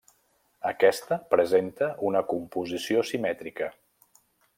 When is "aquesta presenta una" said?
0.69-2.23